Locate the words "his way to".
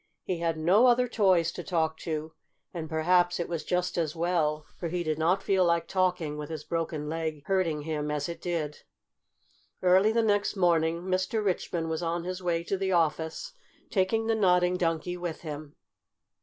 12.23-12.79